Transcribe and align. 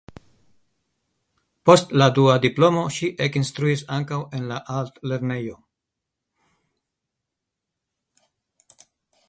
Post 1.69 1.91
la 2.01 2.07
dua 2.15 2.37
diplomo 2.45 2.85
ŝi 2.95 3.09
ekinstruis 3.27 3.85
ankaŭ 3.97 4.19
en 4.37 4.49
la 4.53 4.59
altlernejo. 4.77 5.61